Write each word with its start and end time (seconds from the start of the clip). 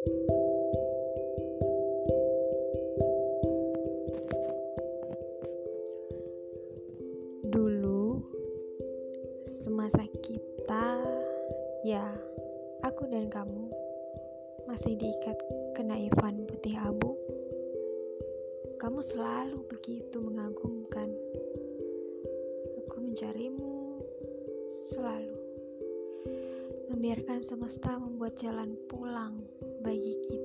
Dulu, 0.00 0.16
semasa 9.44 10.00
kita, 10.24 11.04
ya, 11.84 12.16
aku 12.80 13.12
dan 13.12 13.28
kamu 13.28 13.68
masih 14.64 14.96
diikat 14.96 15.36
kenaifan 15.76 16.48
putih 16.48 16.80
abu. 16.80 17.12
Kamu 18.80 19.04
selalu 19.04 19.68
begitu 19.68 20.16
mengagumkan. 20.16 21.12
Aku 22.88 23.04
mencarimu 23.04 24.00
selalu. 24.88 25.29
Membiarkan 27.00 27.40
semesta 27.40 27.96
membuat 27.96 28.36
jalan 28.36 28.76
pulang 28.84 29.40
bagi 29.80 30.20
kita. 30.20 30.39